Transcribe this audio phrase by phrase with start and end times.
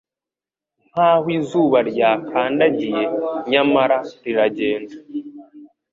[0.91, 3.03] Nkaho izuba ryakandagiye,
[3.49, 4.95] nyamara riragenda